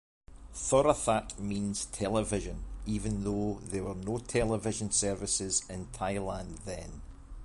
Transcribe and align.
"Thorathat" 0.55 1.37
means 1.37 1.85
"television" 1.85 2.63
even 2.87 3.23
though 3.23 3.59
there 3.63 3.83
were 3.83 3.93
no 3.93 4.17
television 4.17 4.89
services 4.89 5.61
in 5.69 5.85
Thailand 5.89 6.63
then. 6.65 7.03